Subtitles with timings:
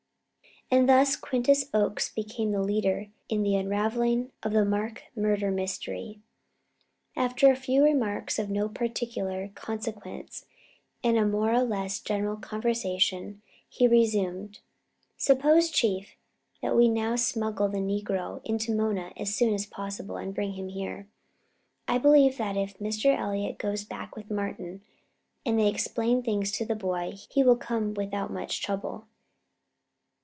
[0.73, 6.21] And thus Quintus Oakes became the leader in the unravelling of the Mark murder mystery.
[7.13, 10.45] After a few remarks of no particular consequence
[11.03, 14.59] and a more or less general conversation, he resumed:
[15.17, 16.15] "Suppose, Chief,
[16.61, 20.69] that we now smuggle the negro into Mona as soon as possible, and bring him
[20.69, 21.09] here.
[21.85, 23.13] I believe that if Mr.
[23.13, 24.83] Elliott goes back with Martin
[25.45, 29.07] and they explain things to the boy, he will come without much trouble.